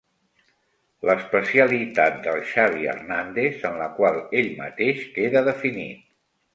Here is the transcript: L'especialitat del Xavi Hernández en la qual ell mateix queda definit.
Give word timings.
L'especialitat 1.09 2.17
del 2.25 2.41
Xavi 2.53 2.89
Hernández 2.95 3.69
en 3.73 3.79
la 3.85 3.93
qual 4.01 4.21
ell 4.43 4.53
mateix 4.67 5.09
queda 5.21 5.49
definit. 5.55 6.07